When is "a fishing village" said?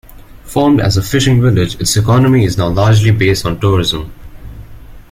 0.97-1.79